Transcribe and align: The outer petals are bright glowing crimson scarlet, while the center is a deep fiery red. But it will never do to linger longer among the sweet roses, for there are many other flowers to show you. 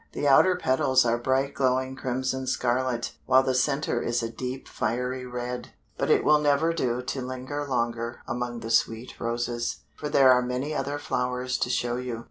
The 0.13 0.27
outer 0.27 0.55
petals 0.55 1.05
are 1.05 1.19
bright 1.19 1.53
glowing 1.53 1.95
crimson 1.95 2.47
scarlet, 2.47 3.11
while 3.27 3.43
the 3.43 3.53
center 3.53 4.01
is 4.01 4.23
a 4.23 4.31
deep 4.31 4.67
fiery 4.67 5.27
red. 5.27 5.73
But 5.95 6.09
it 6.09 6.23
will 6.23 6.39
never 6.39 6.73
do 6.73 7.03
to 7.03 7.21
linger 7.21 7.67
longer 7.67 8.23
among 8.27 8.61
the 8.61 8.71
sweet 8.71 9.19
roses, 9.19 9.81
for 9.95 10.09
there 10.09 10.31
are 10.31 10.41
many 10.41 10.73
other 10.73 10.97
flowers 10.97 11.55
to 11.59 11.69
show 11.69 11.97
you. 11.97 12.19